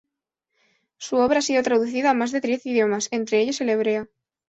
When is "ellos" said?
3.39-3.61